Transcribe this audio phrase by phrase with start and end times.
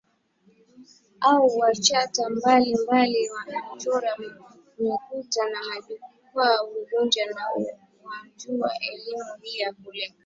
[1.29, 3.21] Au machata mbali mbali
[3.53, 4.45] yachorwayo
[4.79, 10.15] ukutani na majukwaa uvunjaji na umanju Elimu hii hulenga